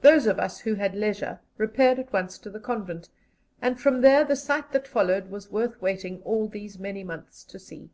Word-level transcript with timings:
Those 0.00 0.26
of 0.26 0.38
us 0.40 0.60
who 0.60 0.76
had 0.76 0.94
leisure 0.94 1.40
repaired 1.58 1.98
at 1.98 2.10
once 2.10 2.38
to 2.38 2.48
the 2.48 2.58
convent, 2.58 3.10
and 3.60 3.78
from 3.78 4.00
there 4.00 4.24
the 4.24 4.34
sight 4.34 4.72
that 4.72 4.88
followed 4.88 5.30
was 5.30 5.50
worth 5.50 5.78
waiting 5.82 6.22
all 6.22 6.48
these 6.48 6.78
many 6.78 7.04
months 7.04 7.44
to 7.44 7.58
see. 7.58 7.90